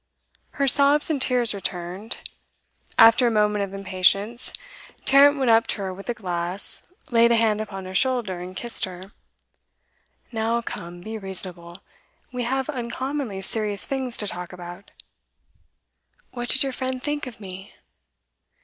[0.53, 2.27] Her sobs and tears returned.
[2.97, 4.51] After a moment of impatience,
[5.05, 8.57] Tarrant went up to her with the glass, laid a hand upon her shoulder, and
[8.57, 9.11] kissed her.
[10.31, 11.83] 'Now, come, be reasonable.
[12.31, 14.89] We have uncommonly serious things to talk about.'
[16.31, 17.75] 'What did your friend think of me?